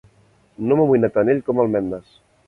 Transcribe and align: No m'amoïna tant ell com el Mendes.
No 0.69 0.77
m'amoïna 0.79 1.09
tant 1.17 1.29
ell 1.33 1.43
com 1.49 1.61
el 1.65 1.69
Mendes. 1.75 2.09